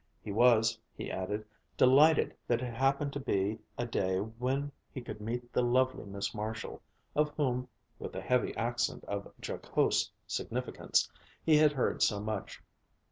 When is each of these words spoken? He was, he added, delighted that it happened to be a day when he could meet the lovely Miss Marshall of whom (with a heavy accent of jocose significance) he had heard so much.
He 0.23 0.31
was, 0.31 0.79
he 0.95 1.11
added, 1.11 1.45
delighted 1.77 2.35
that 2.47 2.63
it 2.63 2.73
happened 2.73 3.13
to 3.13 3.19
be 3.19 3.59
a 3.77 3.85
day 3.85 4.17
when 4.17 4.71
he 4.91 4.99
could 4.99 5.21
meet 5.21 5.53
the 5.53 5.61
lovely 5.61 6.05
Miss 6.05 6.33
Marshall 6.33 6.81
of 7.15 7.29
whom 7.37 7.67
(with 7.99 8.15
a 8.15 8.21
heavy 8.21 8.57
accent 8.57 9.03
of 9.03 9.31
jocose 9.45 10.09
significance) 10.25 11.07
he 11.45 11.57
had 11.57 11.73
heard 11.73 12.01
so 12.01 12.19
much. 12.19 12.63